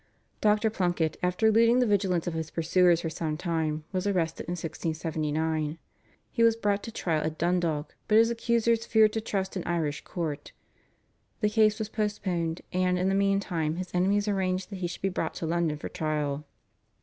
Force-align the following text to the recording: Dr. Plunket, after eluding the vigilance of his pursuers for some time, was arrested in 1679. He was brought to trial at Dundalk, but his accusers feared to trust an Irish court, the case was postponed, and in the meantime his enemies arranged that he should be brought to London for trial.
Dr. 0.41 0.71
Plunket, 0.71 1.15
after 1.21 1.45
eluding 1.45 1.77
the 1.77 1.85
vigilance 1.85 2.25
of 2.25 2.33
his 2.33 2.49
pursuers 2.49 3.01
for 3.01 3.09
some 3.11 3.37
time, 3.37 3.83
was 3.91 4.07
arrested 4.07 4.47
in 4.47 4.53
1679. 4.53 5.77
He 6.31 6.41
was 6.41 6.55
brought 6.55 6.81
to 6.81 6.91
trial 6.91 7.23
at 7.23 7.37
Dundalk, 7.37 7.93
but 8.07 8.17
his 8.17 8.31
accusers 8.31 8.87
feared 8.87 9.13
to 9.13 9.21
trust 9.21 9.55
an 9.55 9.63
Irish 9.67 10.03
court, 10.03 10.53
the 11.41 11.49
case 11.51 11.77
was 11.77 11.87
postponed, 11.89 12.61
and 12.73 12.97
in 12.97 13.09
the 13.09 13.13
meantime 13.13 13.75
his 13.75 13.91
enemies 13.93 14.27
arranged 14.27 14.71
that 14.71 14.77
he 14.77 14.87
should 14.87 15.03
be 15.03 15.07
brought 15.09 15.35
to 15.35 15.45
London 15.45 15.77
for 15.77 15.87
trial. 15.89 16.45